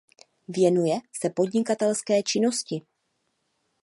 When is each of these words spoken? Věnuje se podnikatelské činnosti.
Věnuje 0.47 0.99
se 1.19 1.29
podnikatelské 1.29 2.23
činnosti. 2.23 2.81